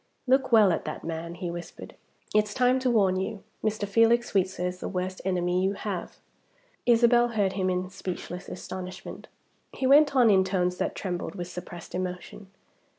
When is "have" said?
5.73-6.17